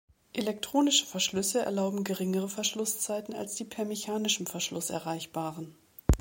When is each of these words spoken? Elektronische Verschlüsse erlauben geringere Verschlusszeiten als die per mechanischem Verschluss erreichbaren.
Elektronische 0.33 1.05
Verschlüsse 1.05 1.59
erlauben 1.61 2.03
geringere 2.03 2.49
Verschlusszeiten 2.49 3.35
als 3.35 3.53
die 3.53 3.65
per 3.65 3.85
mechanischem 3.85 4.47
Verschluss 4.47 4.89
erreichbaren. 4.89 5.75